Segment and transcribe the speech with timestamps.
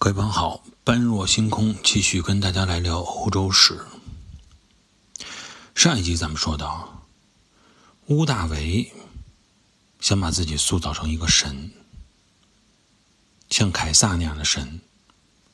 [0.00, 3.84] 各位朋友好，般若星空继续跟大家来聊欧洲史。
[5.74, 7.08] 上一集咱们说到，
[8.06, 8.92] 屋大维
[9.98, 11.72] 想把自己塑造成一个神，
[13.50, 14.80] 像凯撒那样的神，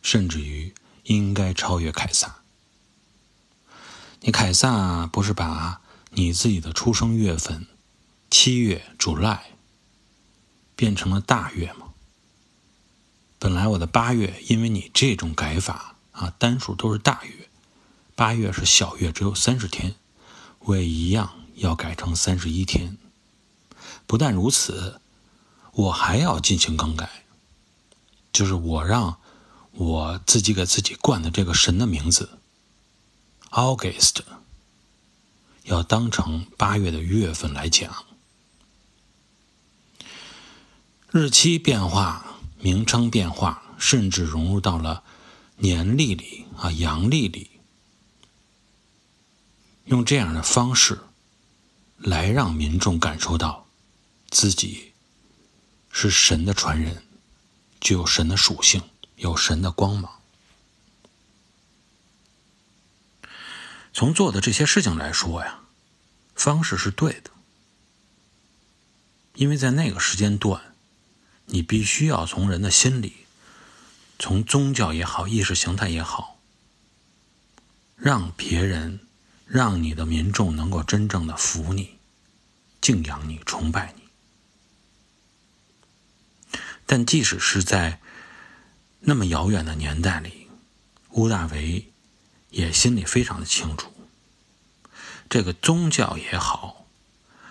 [0.02, 0.74] 甚至于
[1.04, 2.42] 应该超越凯撒。
[4.20, 5.80] 你凯撒不是把
[6.10, 7.66] 你自己的出生月份
[8.30, 9.40] 七月 July
[10.76, 11.93] 变成了大月吗？
[13.44, 17.50] 本来我的八月，因为你这种改法啊，单数都是大月，
[18.14, 19.96] 八月是小月，只有三十天，
[20.60, 22.96] 我也一样要改成三十一天。
[24.06, 24.98] 不但如此，
[25.72, 27.26] 我还要进行更改，
[28.32, 29.18] 就是我让
[29.72, 32.38] 我自己给自己冠的这个神的名字
[33.50, 34.20] ，August，
[35.64, 38.06] 要当成八月的月份来讲，
[41.10, 42.30] 日期变化。
[42.64, 45.04] 名称变化，甚至融入到了
[45.56, 47.50] 年历里啊，阳历里，
[49.84, 50.98] 用这样的方式
[51.98, 53.66] 来让民众感受到
[54.30, 54.94] 自己
[55.90, 57.04] 是神的传人，
[57.82, 58.80] 具有神的属性，
[59.16, 60.10] 有神的光芒。
[63.92, 65.60] 从做的这些事情来说呀，
[66.34, 67.30] 方式是对的，
[69.34, 70.73] 因为在那个时间段。
[71.46, 73.26] 你必须要从人的心里，
[74.18, 76.38] 从宗教也好，意识形态也好，
[77.96, 79.00] 让别人、
[79.46, 81.98] 让你的民众能够真正的服你、
[82.80, 84.02] 敬仰你、崇拜你。
[86.86, 88.00] 但即使是在
[89.00, 90.48] 那么遥远的年代里，
[91.10, 91.90] 乌大维
[92.50, 93.92] 也心里非常的清楚，
[95.28, 96.86] 这个宗教也好，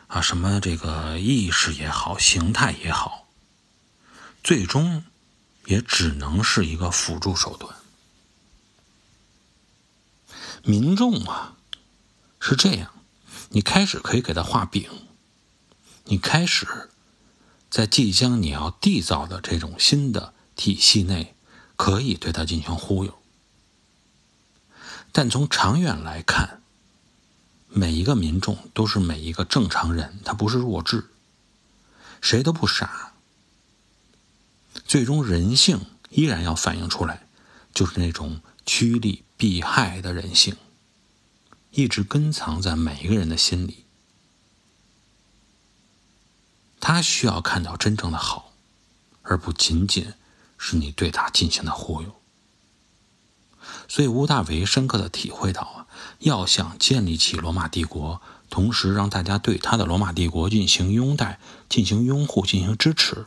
[0.08, 3.23] 啊，什么这个意识也好，形态也好。
[4.44, 5.06] 最终，
[5.68, 7.74] 也只能是一个辅助手段。
[10.64, 11.56] 民众啊，
[12.42, 12.94] 是这样：
[13.50, 14.90] 你开始可以给他画饼，
[16.06, 16.90] 你开始
[17.70, 21.36] 在即将你要缔造的这种新的体系内，
[21.78, 23.18] 可以对他进行忽悠。
[25.14, 26.62] 但从长远来看，
[27.70, 31.10] 每一个民众都是每一个正常人，他不是弱智，
[32.20, 33.13] 谁都不傻。
[34.94, 37.26] 最终，人性依然要反映出来，
[37.74, 40.56] 就是那种趋利避害的人性，
[41.72, 43.86] 一直根藏在每一个人的心里。
[46.80, 48.52] 他需要看到真正的好，
[49.24, 50.14] 而不仅仅
[50.60, 52.14] 是你对他进行的忽悠。
[53.88, 55.88] 所以，乌大维深刻的体会到啊，
[56.20, 58.22] 要想建立起罗马帝国，
[58.52, 63.26] 同时让大家对他的罗马帝国进行拥戴、进行拥护、进行支持。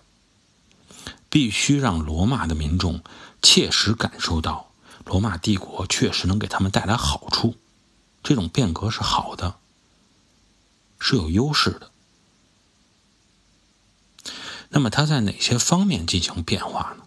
[1.28, 3.02] 必须让罗马的民众
[3.42, 4.72] 切实感受到，
[5.04, 7.56] 罗马帝国确实能给他们带来好处，
[8.22, 9.56] 这种变革是好的，
[10.98, 11.90] 是有优势的。
[14.70, 17.04] 那么，它在哪些方面进行变化呢？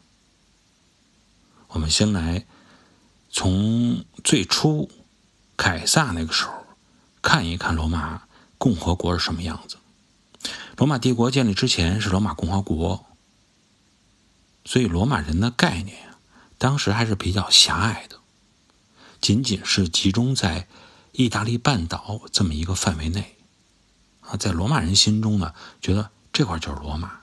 [1.70, 2.46] 我们先来
[3.30, 4.90] 从最初
[5.58, 6.54] 凯撒那个时候
[7.22, 8.24] 看一看罗马
[8.58, 9.78] 共和国是什么样子。
[10.78, 13.06] 罗马帝国建立之前是罗马共和国。
[14.66, 16.20] 所以，罗马人的概念啊，
[16.58, 18.20] 当时还是比较狭隘的，
[19.20, 20.68] 仅仅是集中在
[21.14, 23.36] 意大利半岛这么一个范围内
[24.22, 24.36] 啊。
[24.36, 27.22] 在罗马人心中呢，觉得这块就是罗马。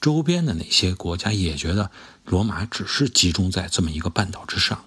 [0.00, 1.90] 周边的那些国家也觉得
[2.24, 4.86] 罗马只是集中在这么一个半岛之上。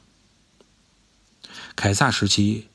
[1.75, 2.69] 凯撒时期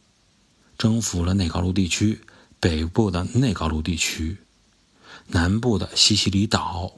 [0.78, 2.20] 征服了内高卢地区，
[2.60, 4.36] 北部的内高卢地区，
[5.28, 6.92] 南部的西西里岛。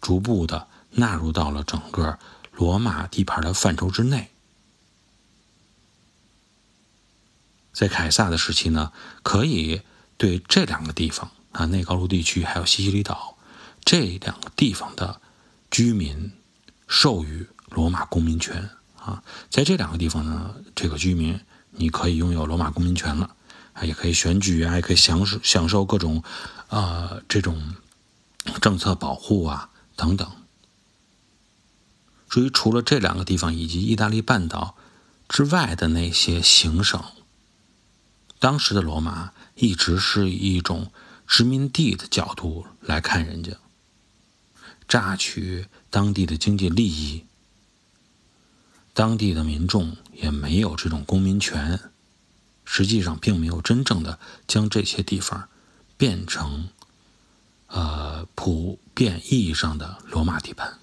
[0.00, 2.18] 逐步的纳入到了整个
[2.52, 4.30] 罗马地盘的范畴之内。
[7.72, 8.92] 在凯撒的时期呢，
[9.22, 9.82] 可以
[10.16, 13.36] 对这两个地方啊，内高卢地区还有西西里岛
[13.84, 15.20] 这两个地方的
[15.70, 16.32] 居民
[16.88, 21.38] 授予罗马公民权啊，在这两个地方呢，这个居民
[21.72, 23.36] 你可以拥有罗马公民权了
[23.74, 26.22] 啊，也可以选举啊，也可以享受享受各种
[26.68, 27.74] 啊这种
[28.62, 29.68] 政策保护啊。
[29.96, 30.30] 等等。
[32.28, 34.76] 至于除了这两个地方以及意大利半岛
[35.28, 37.02] 之外的那些行省，
[38.38, 40.92] 当时的罗马一直是以一种
[41.26, 43.52] 殖民地的角度来看人家，
[44.86, 47.24] 榨取当地的经济利益。
[48.92, 51.80] 当地的民众也没有这种公民权，
[52.64, 55.48] 实际上并没有真正的将这些地方
[55.96, 56.68] 变成。
[57.68, 60.78] 呃，普遍意义上的罗马地盘，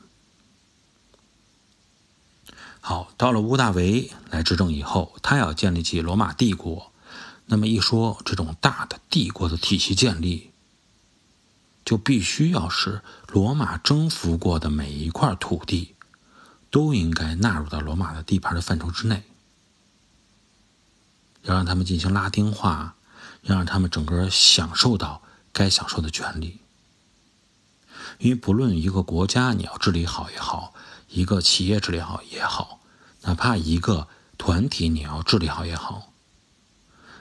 [2.81, 6.91] 好，到了屋大维来执政以后，他要建立起罗马帝国。
[7.45, 10.51] 那么一说这种大的帝国的体系建立，
[11.85, 15.95] 就必须要使罗马征服过的每一块土地，
[16.69, 19.24] 都应该纳入到罗马的地盘的范畴之内，
[21.44, 22.95] 要让他们进行拉丁化，
[23.44, 25.21] 要让他们整个享受到
[25.51, 26.59] 该享受的权利。
[28.19, 30.74] 因为不论一个国家你要治理好也好。
[31.10, 32.80] 一个企业治理好也好，
[33.21, 34.07] 哪怕一个
[34.39, 36.12] 团体你要治理好也好，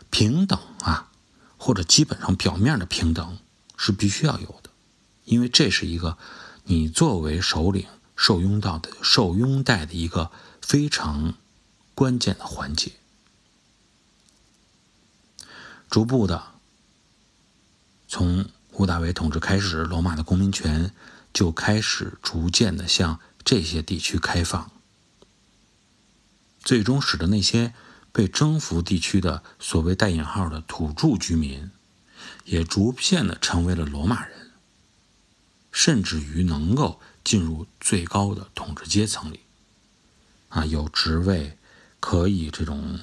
[0.08, 1.10] 平等啊，
[1.58, 3.38] 或者基本上表面的平等
[3.76, 4.70] 是必须要有的，
[5.26, 6.16] 因为这是一个
[6.64, 7.86] 你作为首领
[8.16, 10.30] 受拥到的、受拥戴的一个
[10.62, 11.34] 非常
[11.94, 12.92] 关键的环节。
[15.90, 16.44] 逐步的，
[18.08, 20.92] 从屋大维统治开始，罗马的公民权
[21.32, 23.20] 就开始逐渐的向。
[23.44, 24.70] 这些地区开放，
[26.62, 27.74] 最终使得那些
[28.12, 31.72] 被征服地区的所谓带引号的土著居民，
[32.44, 34.52] 也逐渐的成为了罗马人，
[35.72, 39.40] 甚至于能够进入最高的统治阶层里，
[40.50, 41.58] 啊，有职位，
[41.98, 43.00] 可以这种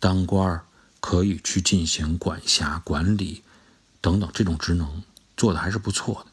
[0.00, 0.62] 当官
[1.00, 3.42] 可以去进行管辖、管理
[4.00, 5.02] 等等这种职能，
[5.42, 6.30] 做的还是不错的。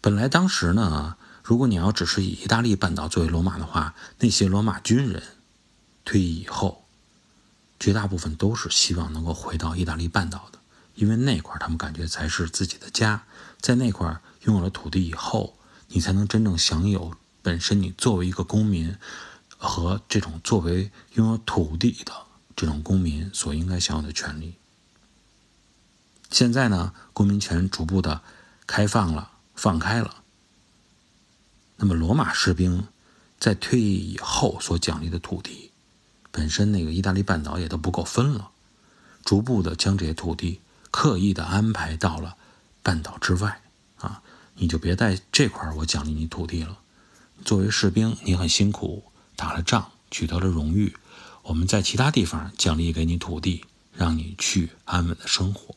[0.00, 5.22] 本来当时呢，如果你要只是以意大利半岛作为罗马的话，那些罗马军人
[6.06, 6.86] 退役以后，
[7.78, 10.58] 绝大部分都是希望能够回到意大利半岛的，
[10.94, 13.26] 因为那块他们感觉才是自己的家，
[13.60, 15.58] 在那块拥有了土地以后，
[15.88, 18.96] 你才能真正享有本身你作为一个公民
[19.58, 22.14] 和这种作为拥有土地的
[22.56, 24.54] 这种公民所应该享有的权利。
[26.30, 28.22] 现在呢，公民权逐步的
[28.66, 29.32] 开放了。
[29.58, 30.22] 放开了，
[31.78, 32.86] 那么罗马士兵
[33.40, 35.72] 在退役以后所奖励的土地，
[36.30, 38.50] 本身那个意大利半岛也都不够分了，
[39.24, 40.60] 逐步的将这些土地
[40.92, 42.36] 刻意的安排到了
[42.84, 43.60] 半岛之外
[43.96, 44.22] 啊，
[44.54, 46.78] 你就别在这块我奖励你土地了。
[47.44, 49.02] 作为士兵，你很辛苦，
[49.34, 50.96] 打了仗，取得了荣誉，
[51.42, 55.74] 我们在其他地方奖励给你土地，让你去安稳的生活。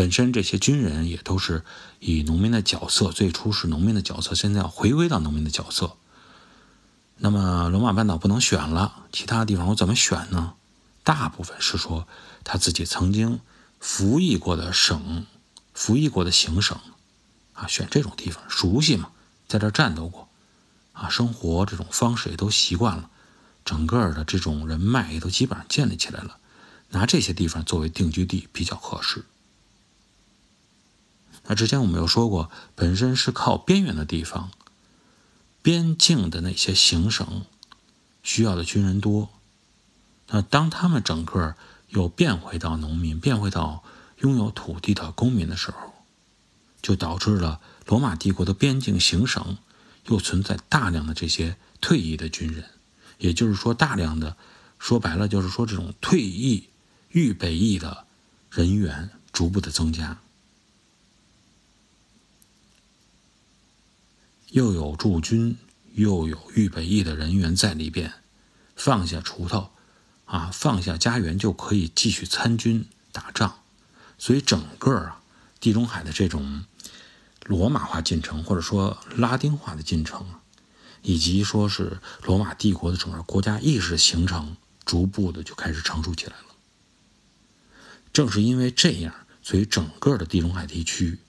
[0.00, 1.62] 本身这些军人也都是
[1.98, 5.98] 以农民的角色，最初是农民的角色，现在要回归到农民的角色。
[7.18, 10.54] 那么罗马半岛不能选了，其他地方我怎么选呢？
[11.04, 12.08] 大部分是说
[12.44, 13.40] 他自己曾经
[13.78, 15.26] 服役过的省、
[15.74, 16.80] 服役过的行省
[17.52, 19.10] 啊，选这种地方熟悉嘛，
[19.48, 20.30] 在这战斗过
[20.94, 23.10] 啊，生活这种方式也都习惯了，
[23.66, 26.38] 整个的这种人脉也都基本上建立起来了，
[26.88, 29.26] 拿这些地方作为定居地比较合适。
[31.46, 34.50] 那之前我们有说过，本身是靠边缘的地方，
[35.62, 37.44] 边境的那些行省
[38.22, 39.30] 需要的军人多。
[40.28, 41.56] 那当他们整个
[41.88, 43.82] 又变回到农民，变回到
[44.18, 45.92] 拥有土地的公民的时候，
[46.80, 49.58] 就导致了罗马帝国的边境行省
[50.06, 52.64] 又存在大量的这些退役的军人，
[53.18, 54.36] 也就是说，大量的
[54.78, 56.68] 说白了就是说，这种退役
[57.08, 58.06] 预备役的
[58.50, 60.20] 人员逐步的增加。
[64.50, 65.56] 又有驻军，
[65.94, 68.14] 又有预备役的人员在里边，
[68.74, 69.70] 放下锄头，
[70.24, 73.60] 啊，放下家园就可以继续参军打仗，
[74.18, 75.22] 所以整个啊，
[75.60, 76.64] 地中海的这种
[77.46, 80.26] 罗马化进程，或者说拉丁化的进程，
[81.02, 86.46] 以及说是罗马帝国的整个国家意识形成，逐步的就开始成熟起来了。
[88.12, 91.20] 正是因为这样，所以整个的地中海地区，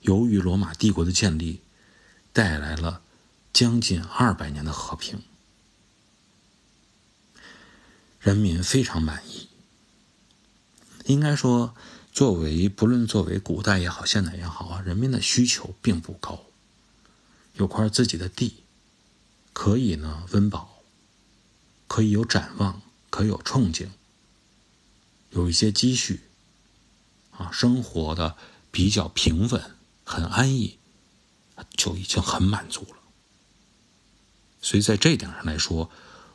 [0.00, 1.61] 由于罗马帝国的建立。
[2.32, 3.02] 带来了
[3.52, 5.22] 将近二百年的和平，
[8.20, 9.48] 人民非常满意。
[11.04, 11.74] 应该说，
[12.12, 16.40] 作为不论作为古代也好，现代也好啊，人民的需求并不高，
[17.54, 18.62] 有块自己的地，
[19.52, 20.82] 可以呢温饱，
[21.86, 23.88] 可以有展望，可以有憧憬，
[25.30, 26.20] 有一些积蓄，
[27.32, 28.36] 啊，生活的
[28.70, 30.78] 比较平稳，很安逸。
[31.76, 32.96] 就已经很满足了，
[34.60, 35.90] 所以在这点上来说，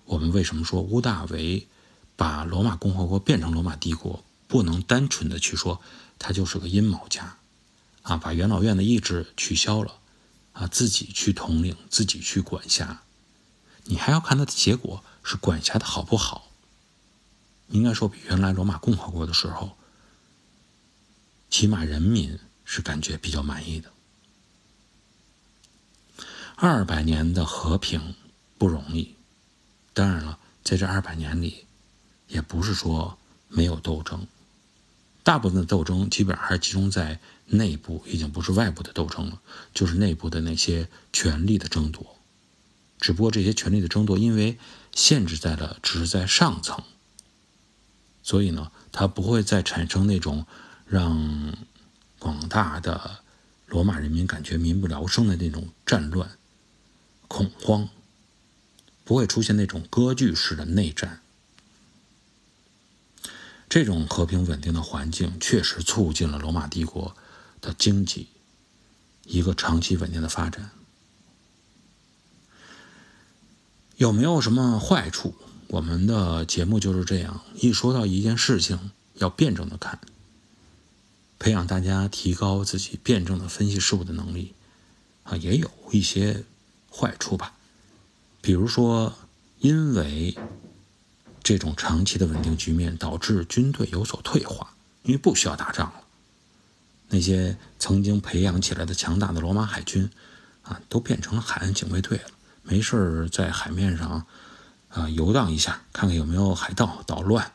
[0.05, 1.67] 我们为什么说屋大维
[2.15, 5.81] 把罗马共和国变成罗马帝国，不能单纯的去说
[6.19, 7.37] 他就是个阴谋家，
[8.03, 9.99] 啊，把元老院的意志取消了，
[10.53, 13.01] 啊，自己去统领，自己去管辖，
[13.85, 16.51] 你还要看他的结果是管辖的好不好，
[17.69, 19.77] 应该说比原来罗马共和国的时候，
[21.49, 23.91] 起码人民是感觉比较满意的。
[26.59, 28.15] 二百年的和平
[28.57, 29.13] 不容易。
[29.93, 31.65] 当然了，在这二百年里，
[32.27, 33.15] 也不是说
[33.47, 34.25] 没有斗争。
[35.21, 39.39] 大部分的斗争基本上还是集中在内部，已经不是外部的斗争了，
[39.71, 42.17] 就是内部的那些权力的争夺。
[42.99, 44.57] 只不过这些权力的争夺，因为
[44.95, 46.83] 限制在了只是在上层，
[48.23, 50.47] 所以呢，它不会再产生那种
[50.87, 51.55] 让
[52.17, 53.19] 广大的
[53.67, 56.27] 罗马人民感觉民不聊生的那种战乱、
[57.27, 57.89] 恐慌，
[59.03, 61.21] 不会出现那种割据式的内战。
[63.69, 67.17] 这种和平稳定的环境确实促进了罗马帝国
[67.59, 68.27] 的经济
[69.25, 70.71] 一个长期稳定的发展。
[73.97, 75.35] 有没有什么坏处？
[75.67, 79.99] 我们的节目就是这样，一说到一件事情，要辩证的看，
[81.39, 84.53] 培养大家提高自己辩证的分析事物的能力
[85.23, 86.45] 啊，也有一些
[86.91, 87.53] 坏处吧。
[88.41, 89.13] 比如说，
[89.59, 90.37] 因为。
[91.43, 96.01] 这种长期的稳定局面导致军队有所退化，因为不需要打仗了。
[97.07, 100.09] 那些曾经培养起来的强大的罗马海军，
[100.63, 102.25] 啊，都变成了海岸警卫队了。
[102.63, 104.25] 没事在海面上，
[104.89, 107.53] 啊，游荡一下，看看有没有海盗捣乱，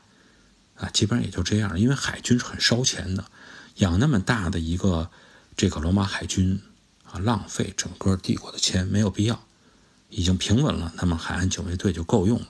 [0.76, 1.78] 啊，基本上也就这样。
[1.78, 3.26] 因为海军是很烧钱的，
[3.74, 5.10] 养那么大的一个
[5.54, 6.58] 这个罗马海军，
[7.12, 9.44] 啊，浪费整个帝国的钱没有必要。
[10.08, 12.48] 已经平稳了，那么海岸警卫队就够用了。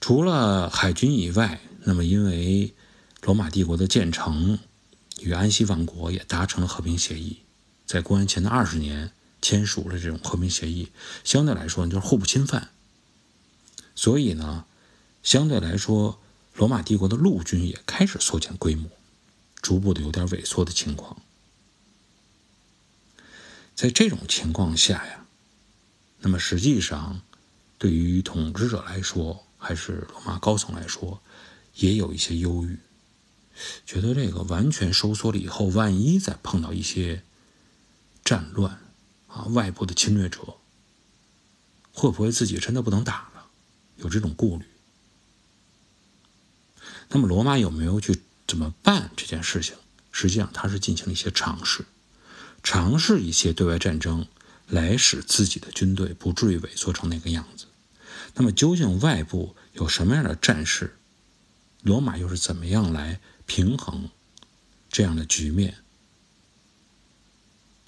[0.00, 2.72] 除了海军以外，那么因为
[3.20, 4.58] 罗马帝国的建成
[5.20, 7.40] 与安息王国也达成了和平协议，
[7.84, 9.10] 在公元前的二十年
[9.42, 10.90] 签署了这种和平协议，
[11.22, 12.70] 相对来说就是互不侵犯。
[13.94, 14.64] 所以呢，
[15.22, 16.18] 相对来说，
[16.54, 18.88] 罗马帝国的陆军也开始缩减规模，
[19.66, 21.20] 逐步的有点萎缩的情况。
[23.74, 25.26] 在这种情况下呀，
[26.20, 27.20] 那么实际上
[27.76, 31.20] 对于统治者来说，还是罗马高层来说，
[31.74, 32.78] 也有一些忧郁，
[33.84, 37.24] 觉得这个完全收缩了以后，万一再碰到一些
[38.24, 38.78] 战乱
[39.26, 40.58] 啊，外部的侵略者，
[41.92, 43.48] 会不会自己真的不能打了？
[43.96, 44.64] 有这种顾虑。
[47.08, 49.74] 那么罗马有没有去怎么办这件事情？
[50.12, 51.84] 实际上，他是进行了一些尝试，
[52.62, 54.26] 尝试一些对外战争，
[54.68, 57.66] 来使自己的军队不至于萎缩成那个样子。
[58.34, 60.96] 那么，究竟外部有什么样的战事？
[61.82, 64.08] 罗马又是怎么样来平衡
[64.90, 65.76] 这样的局面？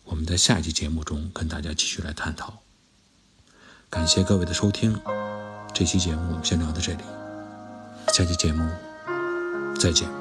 [0.04, 2.62] 我们在下一期节目中跟大家继续来探讨。
[3.90, 5.00] 感谢各位的收听，
[5.74, 7.02] 这期节目我们先聊到这里，
[8.12, 8.70] 下期节目
[9.78, 10.17] 再见。